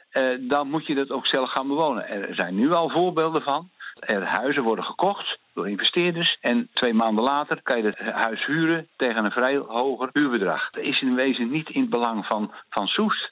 eh, 0.09 0.23
dan 0.39 0.69
moet 0.69 0.85
je 0.85 0.95
dat 0.95 1.11
ook 1.11 1.25
zelf 1.25 1.49
gaan 1.49 1.67
bewonen. 1.67 2.07
Er 2.07 2.35
zijn 2.35 2.55
nu 2.55 2.71
al 2.71 2.89
voorbeelden 2.89 3.41
van 3.41 3.69
er 4.01 4.25
huizen 4.25 4.63
worden 4.63 4.85
gekocht 4.85 5.39
door 5.53 5.69
investeerders. 5.69 6.37
En 6.41 6.69
twee 6.73 6.93
maanden 6.93 7.23
later 7.23 7.61
kan 7.63 7.77
je 7.77 7.83
het 7.83 7.97
huis 7.99 8.45
huren 8.45 8.87
tegen 8.95 9.25
een 9.25 9.31
vrij 9.31 9.57
hoger 9.57 10.09
huurbedrag. 10.13 10.69
Dat 10.69 10.83
is 10.83 11.01
in 11.01 11.15
wezen 11.15 11.51
niet 11.51 11.69
in 11.69 11.81
het 11.81 11.89
belang 11.89 12.25
van, 12.25 12.53
van 12.69 12.87
Soest. 12.87 13.31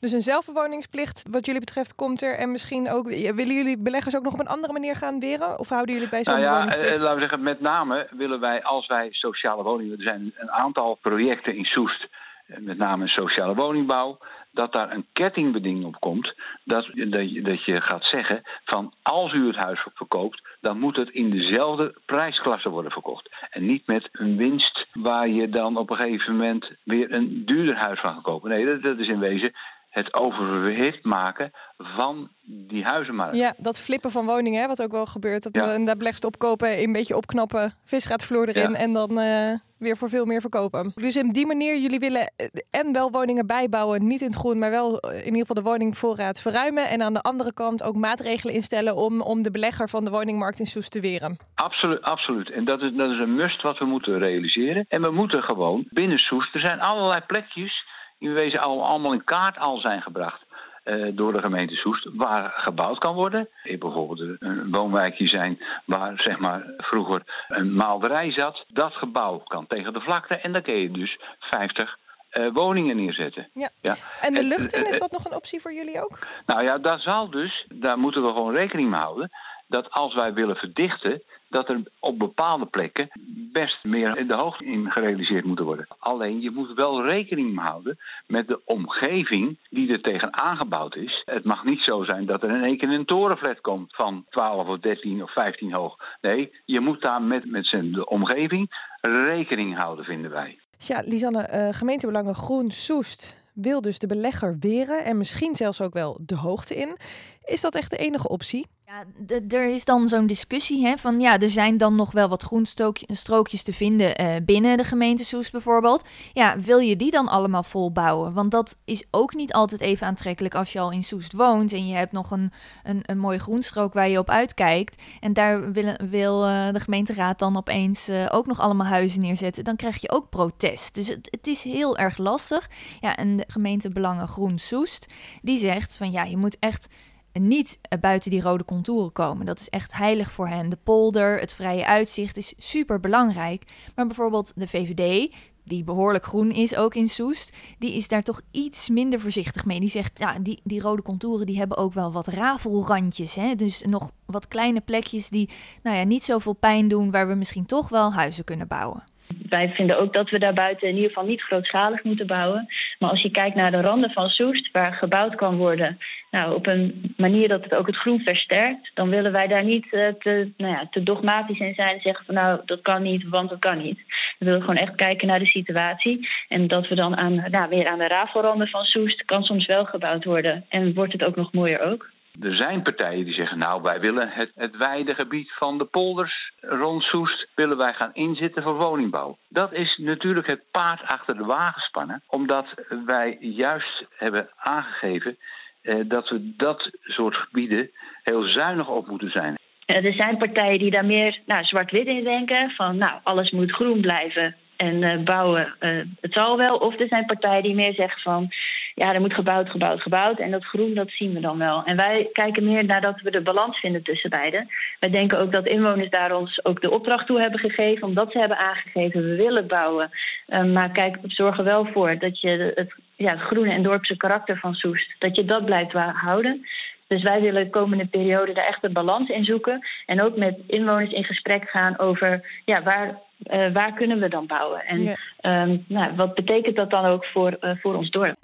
Dus 0.00 0.12
een 0.12 0.22
zelfbewoningsplicht 0.22 1.24
wat 1.30 1.46
jullie 1.46 1.60
betreft 1.60 1.94
komt 1.94 2.22
er. 2.22 2.38
En 2.38 2.50
misschien 2.50 2.90
ook, 2.90 3.08
willen 3.08 3.54
jullie 3.54 3.78
beleggers 3.78 4.16
ook 4.16 4.22
nog 4.22 4.32
op 4.32 4.40
een 4.40 4.46
andere 4.46 4.72
manier 4.72 4.96
gaan 4.96 5.20
weren? 5.20 5.58
Of 5.58 5.68
houden 5.68 5.94
jullie 5.94 6.10
bij 6.10 6.24
zo'n 6.24 6.40
nou 6.40 6.44
ja? 6.44 6.68
Eh, 6.68 7.00
laten 7.00 7.14
we 7.14 7.20
zeggen, 7.20 7.42
met 7.42 7.60
name 7.60 8.08
willen 8.10 8.40
wij 8.40 8.62
als 8.62 8.86
wij 8.86 9.08
sociale 9.10 9.62
woningen... 9.62 9.98
Er 9.98 10.06
zijn 10.06 10.32
een 10.36 10.50
aantal 10.50 10.94
projecten 10.94 11.56
in 11.56 11.64
Soest, 11.64 12.08
eh, 12.46 12.58
met 12.58 12.78
name 12.78 13.08
sociale 13.08 13.54
woningbouw 13.54 14.18
dat 14.52 14.72
daar 14.72 14.92
een 14.92 15.06
kettingbeding 15.12 15.84
op 15.84 16.00
komt. 16.00 16.34
Dat, 16.64 16.86
dat, 16.94 17.64
je 17.64 17.80
gaat 17.80 18.08
zeggen 18.08 18.42
van 18.64 18.92
als 19.02 19.32
u 19.32 19.46
het 19.46 19.56
huis 19.56 19.86
verkoopt, 19.94 20.42
dan 20.60 20.78
moet 20.78 20.96
het 20.96 21.10
in 21.10 21.30
dezelfde 21.30 21.94
prijsklasse 22.06 22.68
worden 22.68 22.92
verkocht. 22.92 23.30
En 23.50 23.66
niet 23.66 23.86
met 23.86 24.08
een 24.12 24.36
winst 24.36 24.86
waar 24.92 25.28
je 25.28 25.48
dan 25.48 25.76
op 25.76 25.90
een 25.90 25.96
gegeven 25.96 26.36
moment 26.36 26.70
weer 26.84 27.12
een 27.12 27.42
duurder 27.44 27.76
huis 27.76 28.00
van 28.00 28.12
gaat 28.14 28.22
kopen. 28.22 28.50
Nee, 28.50 28.66
dat, 28.66 28.82
dat 28.82 28.98
is 28.98 29.08
in 29.08 29.18
wezen 29.18 29.52
het 29.92 30.14
overhit 30.14 31.04
maken 31.04 31.52
van 31.76 32.28
die 32.42 32.84
huizenmarkt. 32.84 33.36
Ja, 33.36 33.54
dat 33.58 33.80
flippen 33.80 34.10
van 34.10 34.26
woningen, 34.26 34.60
hè, 34.60 34.66
wat 34.66 34.82
ook 34.82 34.92
wel 34.92 35.06
gebeurt. 35.06 35.42
Dat 35.42 35.54
ja. 35.54 35.78
we 35.78 35.84
daar 35.84 36.16
opkopen, 36.26 36.82
een 36.82 36.92
beetje 36.92 37.16
opknappen, 37.16 37.72
vis 37.84 38.04
gaat 38.04 38.24
vloer 38.24 38.48
erin 38.48 38.74
en 38.74 38.92
dan 38.92 39.18
uh, 39.18 39.54
weer 39.78 39.96
voor 39.96 40.08
veel 40.08 40.24
meer 40.24 40.40
verkopen. 40.40 40.92
Dus 40.94 41.16
in 41.16 41.28
die 41.28 41.46
manier, 41.46 41.78
jullie 41.78 41.98
willen 41.98 42.32
eh, 42.36 42.46
en 42.70 42.92
wel 42.92 43.10
woningen 43.10 43.46
bijbouwen, 43.46 44.06
niet 44.06 44.20
in 44.20 44.26
het 44.26 44.36
groen, 44.36 44.58
maar 44.58 44.70
wel 44.70 44.98
eh, 44.98 45.18
in 45.18 45.24
ieder 45.24 45.46
geval 45.46 45.62
de 45.62 45.70
woningvoorraad 45.70 46.40
verruimen. 46.40 46.88
En 46.88 47.02
aan 47.02 47.14
de 47.14 47.22
andere 47.22 47.54
kant 47.54 47.82
ook 47.82 47.96
maatregelen 47.96 48.54
instellen 48.54 48.96
om, 48.96 49.20
om 49.20 49.42
de 49.42 49.50
belegger 49.50 49.88
van 49.88 50.04
de 50.04 50.10
woningmarkt 50.10 50.58
in 50.58 50.66
Soest 50.66 50.90
te 50.90 51.00
weren. 51.00 51.38
Absoluut, 51.54 52.02
absoluut. 52.02 52.50
En 52.50 52.64
dat 52.64 52.82
is, 52.82 52.92
dat 52.96 53.10
is 53.10 53.18
een 53.18 53.34
must 53.34 53.62
wat 53.62 53.78
we 53.78 53.84
moeten 53.84 54.18
realiseren. 54.18 54.84
En 54.88 55.02
we 55.02 55.10
moeten 55.10 55.42
gewoon 55.42 55.86
binnen 55.88 56.18
Soest, 56.18 56.54
er 56.54 56.60
zijn 56.60 56.80
allerlei 56.80 57.20
plekjes 57.26 57.90
in 58.22 58.32
wezen 58.32 58.60
al, 58.60 58.84
allemaal 58.84 59.12
in 59.12 59.24
kaart 59.24 59.58
al 59.58 59.78
zijn 59.78 60.02
gebracht. 60.02 60.40
Uh, 60.84 61.16
door 61.16 61.32
de 61.32 61.40
gemeente 61.40 61.74
Soest, 61.74 62.08
waar 62.12 62.52
gebouwd 62.56 62.98
kan 62.98 63.14
worden. 63.14 63.48
Er 63.62 63.78
bijvoorbeeld 63.78 64.36
een 64.40 64.70
woonwijkje 64.70 65.28
zijn 65.28 65.62
waar 65.84 66.12
zeg 66.16 66.38
maar, 66.38 66.62
vroeger 66.76 67.22
een 67.48 67.74
maalderij 67.74 68.32
zat. 68.32 68.64
Dat 68.68 68.92
gebouw 68.92 69.38
kan 69.38 69.66
tegen 69.66 69.92
de 69.92 70.00
vlakte 70.00 70.34
en 70.34 70.52
dan 70.52 70.62
kun 70.62 70.74
je 70.74 70.90
dus 70.90 71.18
50 71.38 71.98
uh, 72.32 72.46
eh, 72.46 72.54
woningen 72.54 72.96
neerzetten. 72.96 73.48
Ja. 73.54 73.68
ja. 73.80 73.94
En 74.20 74.34
de 74.34 74.44
lucht 74.44 74.72
in, 74.72 74.86
is 74.86 74.98
dat 74.98 75.12
nog 75.12 75.24
een 75.24 75.36
optie 75.36 75.60
voor 75.60 75.72
jullie 75.72 76.02
ook? 76.02 76.18
Nou 76.46 76.62
ja, 76.62 76.78
daar 76.78 77.00
zal 77.00 77.30
dus, 77.30 77.66
daar 77.68 77.98
moeten 77.98 78.22
we 78.22 78.28
gewoon 78.28 78.54
rekening 78.54 78.90
mee 78.90 79.00
houden 79.00 79.30
dat 79.66 79.90
als 79.90 80.14
wij 80.14 80.32
willen 80.32 80.56
verdichten, 80.56 81.22
dat 81.52 81.68
er 81.68 81.82
op 81.98 82.18
bepaalde 82.18 82.66
plekken 82.66 83.08
best 83.52 83.84
meer 83.84 84.18
in 84.18 84.26
de 84.26 84.34
hoogte 84.34 84.64
in 84.64 84.90
gerealiseerd 84.90 85.44
moeten 85.44 85.64
worden. 85.64 85.86
Alleen 85.98 86.40
je 86.40 86.50
moet 86.50 86.74
wel 86.74 87.04
rekening 87.04 87.58
houden 87.58 87.98
met 88.26 88.48
de 88.48 88.60
omgeving 88.64 89.58
die 89.70 89.92
er 89.92 90.00
tegen 90.00 90.36
aangebouwd 90.42 90.96
is. 90.96 91.22
Het 91.24 91.44
mag 91.44 91.64
niet 91.64 91.80
zo 91.80 92.04
zijn 92.04 92.26
dat 92.26 92.42
er 92.42 92.50
in 92.50 92.64
één 92.64 92.78
keer 92.78 92.88
een 92.88 93.04
torenflat 93.04 93.60
komt 93.60 93.94
van 93.94 94.24
12 94.30 94.68
of 94.68 94.78
13 94.78 95.22
of 95.22 95.32
15 95.32 95.72
hoog. 95.72 95.96
Nee, 96.20 96.52
je 96.64 96.80
moet 96.80 97.00
daar 97.00 97.22
met, 97.22 97.50
met 97.50 97.66
zijn 97.66 97.92
de 97.92 98.06
omgeving 98.06 98.90
rekening 99.00 99.76
houden, 99.76 100.04
vinden 100.04 100.30
wij. 100.30 100.58
Ja, 100.78 101.02
Lisanne, 101.04 101.48
uh, 101.52 101.68
gemeentebelangen 101.78 102.34
Groen 102.34 102.70
Soest 102.70 103.40
wil 103.54 103.80
dus 103.80 103.98
de 103.98 104.06
belegger 104.06 104.56
weren 104.60 105.04
en 105.04 105.16
misschien 105.16 105.56
zelfs 105.56 105.80
ook 105.80 105.92
wel 105.92 106.18
de 106.20 106.36
hoogte 106.36 106.74
in. 106.74 106.96
Is 107.44 107.60
dat 107.60 107.74
echt 107.74 107.90
de 107.90 107.96
enige 107.96 108.28
optie? 108.28 108.66
Ja, 108.92 109.04
er 109.48 109.74
is 109.74 109.84
dan 109.84 110.08
zo'n 110.08 110.26
discussie 110.26 110.86
hè, 110.86 110.96
van 110.96 111.20
ja, 111.20 111.38
er 111.38 111.50
zijn 111.50 111.76
dan 111.76 111.94
nog 111.94 112.12
wel 112.12 112.28
wat 112.28 112.42
groenstrookjes 112.42 113.62
te 113.62 113.72
vinden 113.72 114.20
uh, 114.20 114.34
binnen 114.44 114.76
de 114.76 114.84
gemeente 114.84 115.24
Soest 115.24 115.52
bijvoorbeeld. 115.52 116.04
Ja, 116.32 116.58
wil 116.58 116.78
je 116.78 116.96
die 116.96 117.10
dan 117.10 117.28
allemaal 117.28 117.62
volbouwen? 117.62 118.32
Want 118.32 118.50
dat 118.50 118.78
is 118.84 119.04
ook 119.10 119.34
niet 119.34 119.52
altijd 119.52 119.80
even 119.80 120.06
aantrekkelijk 120.06 120.54
als 120.54 120.72
je 120.72 120.80
al 120.80 120.90
in 120.90 121.04
Soest 121.04 121.32
woont 121.32 121.72
en 121.72 121.86
je 121.86 121.94
hebt 121.94 122.12
nog 122.12 122.30
een, 122.30 122.52
een, 122.82 123.00
een 123.02 123.18
mooie 123.18 123.38
groenstrook 123.38 123.92
waar 123.92 124.08
je 124.08 124.18
op 124.18 124.30
uitkijkt. 124.30 125.02
En 125.20 125.32
daar 125.32 125.72
wil, 125.72 125.94
wil 126.08 126.48
uh, 126.48 126.72
de 126.72 126.80
gemeenteraad 126.80 127.38
dan 127.38 127.56
opeens 127.56 128.08
uh, 128.08 128.26
ook 128.30 128.46
nog 128.46 128.60
allemaal 128.60 128.86
huizen 128.86 129.20
neerzetten. 129.20 129.64
Dan 129.64 129.76
krijg 129.76 130.00
je 130.00 130.10
ook 130.10 130.28
protest. 130.28 130.94
Dus 130.94 131.08
het, 131.08 131.28
het 131.30 131.46
is 131.46 131.64
heel 131.64 131.98
erg 131.98 132.18
lastig. 132.18 132.70
Ja, 133.00 133.16
en 133.16 133.36
de 133.36 133.44
gemeente 133.46 133.90
Belangen 133.90 134.28
Groen 134.28 134.58
Soest, 134.58 135.06
die 135.42 135.58
zegt 135.58 135.96
van 135.96 136.10
ja, 136.10 136.22
je 136.22 136.36
moet 136.36 136.56
echt 136.58 136.88
niet 137.32 137.80
buiten 138.00 138.30
die 138.30 138.42
rode 138.42 138.64
contouren 138.64 139.12
komen. 139.12 139.46
Dat 139.46 139.60
is 139.60 139.68
echt 139.68 139.94
heilig 139.94 140.30
voor 140.30 140.48
hen. 140.48 140.68
De 140.68 140.78
polder, 140.84 141.40
het 141.40 141.54
vrije 141.54 141.86
uitzicht 141.86 142.36
is 142.36 142.54
super 142.56 143.00
belangrijk. 143.00 143.64
Maar 143.94 144.06
bijvoorbeeld 144.06 144.52
de 144.56 144.66
VVD, 144.66 145.32
die 145.64 145.84
behoorlijk 145.84 146.24
groen 146.24 146.50
is 146.50 146.76
ook 146.76 146.94
in 146.94 147.08
Soest, 147.08 147.76
die 147.78 147.94
is 147.94 148.08
daar 148.08 148.22
toch 148.22 148.40
iets 148.52 148.88
minder 148.88 149.20
voorzichtig 149.20 149.64
mee. 149.64 149.80
Die 149.80 149.88
zegt, 149.88 150.18
ja, 150.18 150.38
die, 150.38 150.60
die 150.64 150.80
rode 150.80 151.02
contouren 151.02 151.46
die 151.46 151.58
hebben 151.58 151.76
ook 151.76 151.92
wel 151.92 152.12
wat 152.12 152.26
rafelrandjes. 152.26 153.34
Hè? 153.34 153.54
Dus 153.54 153.82
nog 153.82 154.10
wat 154.26 154.48
kleine 154.48 154.80
plekjes 154.80 155.28
die 155.28 155.50
nou 155.82 155.96
ja, 155.96 156.04
niet 156.04 156.22
zoveel 156.22 156.52
pijn 156.54 156.88
doen, 156.88 157.10
waar 157.10 157.28
we 157.28 157.34
misschien 157.34 157.66
toch 157.66 157.88
wel 157.88 158.12
huizen 158.12 158.44
kunnen 158.44 158.68
bouwen. 158.68 159.04
Wij 159.48 159.68
vinden 159.68 159.98
ook 159.98 160.12
dat 160.12 160.30
we 160.30 160.38
daarbuiten 160.38 160.88
in 160.88 160.94
ieder 160.94 161.08
geval 161.08 161.26
niet 161.26 161.42
grootschalig 161.42 162.04
moeten 162.04 162.26
bouwen. 162.26 162.66
Maar 162.98 163.10
als 163.10 163.22
je 163.22 163.30
kijkt 163.30 163.56
naar 163.56 163.70
de 163.70 163.80
randen 163.80 164.10
van 164.10 164.28
Soest, 164.28 164.70
waar 164.70 164.92
gebouwd 164.92 165.34
kan 165.34 165.56
worden, 165.56 165.98
nou, 166.32 166.54
op 166.54 166.66
een 166.66 167.14
manier 167.16 167.48
dat 167.48 167.62
het 167.62 167.74
ook 167.74 167.86
het 167.86 167.96
groen 167.96 168.20
versterkt, 168.20 168.90
dan 168.94 169.08
willen 169.08 169.32
wij 169.32 169.46
daar 169.46 169.64
niet 169.64 169.84
uh, 169.84 170.08
te, 170.18 170.52
nou 170.56 170.72
ja, 170.72 170.86
te 170.90 171.02
dogmatisch 171.02 171.58
in 171.58 171.74
zijn 171.74 171.94
en 171.94 172.00
zeggen 172.00 172.24
van 172.24 172.34
nou, 172.34 172.60
dat 172.64 172.82
kan 172.82 173.02
niet, 173.02 173.28
want 173.28 173.50
dat 173.50 173.58
kan 173.58 173.78
niet. 173.78 173.98
We 174.38 174.44
willen 174.44 174.60
gewoon 174.60 174.76
echt 174.76 174.94
kijken 174.94 175.26
naar 175.26 175.38
de 175.38 175.46
situatie. 175.46 176.28
En 176.48 176.66
dat 176.66 176.88
we 176.88 176.94
dan 176.94 177.16
aan, 177.16 177.44
nou, 177.50 177.68
weer 177.68 177.88
aan 177.88 177.98
de 177.98 178.08
rafelranden 178.08 178.68
van 178.68 178.84
Soest 178.84 179.24
kan 179.24 179.42
soms 179.42 179.66
wel 179.66 179.84
gebouwd 179.84 180.24
worden. 180.24 180.64
En 180.68 180.94
wordt 180.94 181.12
het 181.12 181.24
ook 181.24 181.36
nog 181.36 181.52
mooier 181.52 181.80
ook. 181.80 182.10
Er 182.40 182.56
zijn 182.56 182.82
partijen 182.82 183.24
die 183.24 183.34
zeggen, 183.34 183.58
nou 183.58 183.82
wij 183.82 184.00
willen 184.00 184.28
het, 184.28 184.50
het 184.54 184.76
wijde 184.76 185.14
gebied 185.14 185.52
van 185.52 185.78
de 185.78 185.84
polders 185.84 186.52
rond 186.60 187.02
Soest 187.02 187.48
willen 187.54 187.76
wij 187.76 187.92
gaan 187.92 188.10
inzetten 188.12 188.62
voor 188.62 188.74
woningbouw. 188.74 189.36
Dat 189.48 189.72
is 189.72 189.96
natuurlijk 190.02 190.46
het 190.46 190.62
paard 190.70 191.02
achter 191.02 191.36
de 191.36 191.44
wagen 191.44 191.82
spannen, 191.82 192.22
omdat 192.26 192.66
wij 193.06 193.36
juist 193.40 194.04
hebben 194.16 194.48
aangegeven 194.56 195.30
eh, 195.30 195.61
dat 196.06 196.28
we 196.28 196.52
dat 196.56 196.90
soort 197.02 197.36
gebieden 197.36 197.90
heel 198.22 198.42
zuinig 198.42 198.88
op 198.88 199.06
moeten 199.06 199.30
zijn. 199.30 199.54
Er 199.86 200.12
zijn 200.12 200.36
partijen 200.36 200.78
die 200.78 200.90
daar 200.90 201.04
meer 201.04 201.40
nou, 201.46 201.64
zwart-wit 201.64 202.06
in 202.06 202.24
denken, 202.24 202.70
van 202.70 202.96
nou 202.96 203.20
alles 203.22 203.50
moet 203.50 203.72
groen 203.72 204.00
blijven 204.00 204.56
en 204.76 205.02
uh, 205.02 205.22
bouwen, 205.24 205.74
het 206.20 206.32
zal 206.32 206.56
wel. 206.56 206.76
Of 206.76 207.00
er 207.00 207.08
zijn 207.08 207.26
partijen 207.26 207.62
die 207.62 207.74
meer 207.74 207.94
zeggen 207.94 208.20
van 208.20 208.50
ja, 208.94 209.14
er 209.14 209.20
moet 209.20 209.34
gebouwd, 209.34 209.70
gebouwd, 209.70 210.00
gebouwd. 210.00 210.38
En 210.38 210.50
dat 210.50 210.64
groen, 210.64 210.94
dat 210.94 211.10
zien 211.10 211.32
we 211.32 211.40
dan 211.40 211.58
wel. 211.58 211.84
En 211.84 211.96
wij 211.96 212.28
kijken 212.32 212.64
meer 212.64 212.84
naar 212.84 213.00
dat 213.00 213.20
we 213.20 213.30
de 213.30 213.40
balans 213.40 213.78
vinden 213.78 214.02
tussen 214.02 214.30
beiden. 214.30 214.68
Wij 215.00 215.10
denken 215.10 215.38
ook 215.38 215.52
dat 215.52 215.66
inwoners 215.66 216.10
daar 216.10 216.36
ons 216.36 216.64
ook 216.64 216.80
de 216.80 216.90
opdracht 216.90 217.26
toe 217.26 217.40
hebben 217.40 217.60
gegeven, 217.60 218.06
omdat 218.06 218.32
ze 218.32 218.38
hebben 218.38 218.58
aangegeven, 218.58 219.22
we 219.22 219.36
willen 219.36 219.66
bouwen. 219.66 220.10
Um, 220.48 220.72
maar 220.72 220.90
kijk, 220.90 221.16
zorg 221.22 221.58
er 221.58 221.64
wel 221.64 221.84
voor 221.84 222.18
dat 222.18 222.40
je 222.40 222.72
het, 222.74 222.94
ja, 223.16 223.36
groene 223.36 223.72
en 223.72 223.82
dorpse 223.82 224.16
karakter 224.16 224.56
van 224.56 224.74
Soest, 224.74 225.14
dat 225.18 225.36
je 225.36 225.44
dat 225.44 225.64
blijft 225.64 225.92
houden. 225.92 226.66
Dus 227.06 227.22
wij 227.22 227.40
willen 227.40 227.64
de 227.64 227.70
komende 227.70 228.06
periode 228.06 228.52
daar 228.52 228.66
echt 228.66 228.84
een 228.84 228.92
balans 228.92 229.28
in 229.28 229.44
zoeken. 229.44 229.86
En 230.06 230.22
ook 230.22 230.36
met 230.36 230.58
inwoners 230.66 231.12
in 231.12 231.24
gesprek 231.24 231.68
gaan 231.68 231.98
over 231.98 232.60
ja, 232.64 232.82
waar, 232.82 233.18
uh, 233.50 233.72
waar 233.72 233.92
kunnen 233.92 234.20
we 234.20 234.28
dan 234.28 234.46
bouwen. 234.46 234.84
En 234.84 235.02
ja. 235.02 235.16
um, 235.62 235.84
nou, 235.88 236.16
wat 236.16 236.34
betekent 236.34 236.76
dat 236.76 236.90
dan 236.90 237.04
ook 237.04 237.24
voor, 237.24 237.56
uh, 237.60 237.70
voor 237.80 237.94
ons 237.94 238.10
dorp? 238.10 238.36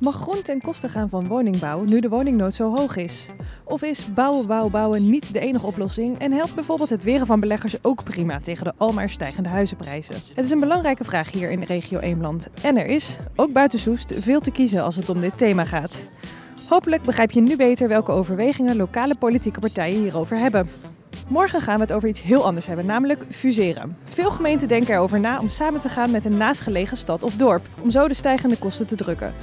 Mag 0.00 0.14
grond 0.14 0.44
ten 0.44 0.60
koste 0.60 0.88
gaan 0.88 1.08
van 1.08 1.26
woningbouw 1.26 1.82
nu 1.82 2.00
de 2.00 2.08
woningnood 2.08 2.54
zo 2.54 2.74
hoog 2.76 2.96
is? 2.96 3.30
Of 3.64 3.82
is 3.82 4.12
bouwen, 4.14 4.46
bouwen, 4.46 4.70
bouwen 4.70 5.10
niet 5.10 5.32
de 5.32 5.40
enige 5.40 5.66
oplossing 5.66 6.18
en 6.18 6.32
helpt 6.32 6.54
bijvoorbeeld 6.54 6.90
het 6.90 7.02
weren 7.02 7.26
van 7.26 7.40
beleggers 7.40 7.84
ook 7.84 8.04
prima 8.04 8.40
tegen 8.40 8.64
de 8.64 8.72
almaar 8.76 9.10
stijgende 9.10 9.48
huizenprijzen? 9.48 10.14
Het 10.14 10.44
is 10.44 10.50
een 10.50 10.60
belangrijke 10.60 11.04
vraag 11.04 11.32
hier 11.32 11.50
in 11.50 11.60
de 11.60 11.66
regio 11.66 11.98
Eemland. 11.98 12.50
En 12.64 12.76
er 12.76 12.86
is, 12.86 13.18
ook 13.36 13.52
buiten 13.52 13.78
Soest, 13.78 14.22
veel 14.24 14.40
te 14.40 14.52
kiezen 14.52 14.82
als 14.82 14.96
het 14.96 15.08
om 15.08 15.20
dit 15.20 15.38
thema 15.38 15.64
gaat. 15.64 16.08
Hopelijk 16.72 17.02
begrijp 17.02 17.30
je 17.30 17.40
nu 17.40 17.56
beter 17.56 17.88
welke 17.88 18.12
overwegingen 18.12 18.76
lokale 18.76 19.14
politieke 19.14 19.60
partijen 19.60 20.00
hierover 20.00 20.38
hebben. 20.38 20.70
Morgen 21.28 21.60
gaan 21.60 21.74
we 21.74 21.80
het 21.80 21.92
over 21.92 22.08
iets 22.08 22.22
heel 22.22 22.44
anders 22.44 22.66
hebben, 22.66 22.86
namelijk 22.86 23.24
fuseren. 23.28 23.96
Veel 24.04 24.30
gemeenten 24.30 24.68
denken 24.68 24.94
erover 24.94 25.20
na 25.20 25.40
om 25.40 25.48
samen 25.48 25.80
te 25.80 25.88
gaan 25.88 26.10
met 26.10 26.24
een 26.24 26.36
naastgelegen 26.36 26.96
stad 26.96 27.22
of 27.22 27.36
dorp, 27.36 27.66
om 27.82 27.90
zo 27.90 28.08
de 28.08 28.14
stijgende 28.14 28.58
kosten 28.58 28.86
te 28.86 28.96
drukken. 28.96 29.34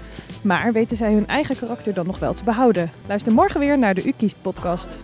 Maar 0.44 0.72
weten 0.72 0.98
zij 0.98 1.14
hun 1.14 1.28
eigen 1.28 1.58
karakter 1.58 1.94
dan 1.94 2.06
nog 2.06 2.20
wel 2.20 2.34
te 2.34 2.44
behouden? 2.44 2.92
Luister 3.08 3.34
morgen 3.34 3.60
weer 3.60 3.78
naar 3.78 3.94
de 3.94 4.08
U 4.08 4.12
Kiest 4.18 4.42
podcast. 4.42 4.98